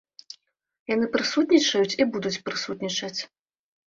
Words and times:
Яны 0.93 1.09
прысутнічаюць 1.15 1.97
і 2.01 2.07
будуць 2.13 2.39
прысутнічаць. 2.47 3.19